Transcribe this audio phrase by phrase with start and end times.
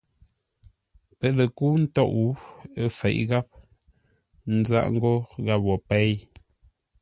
[1.17, 2.13] Pə́ lə kə́u ntôʼ,
[2.81, 3.47] ə́ fěʼ gháp,
[4.45, 5.11] ə́ nzáʼ ngó
[5.45, 6.13] gháp wo péi.